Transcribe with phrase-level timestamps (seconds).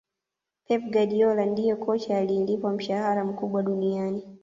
[0.67, 4.21] Pep Guardiola ndiye kocha anayelipwa mshahara mkubwa duniani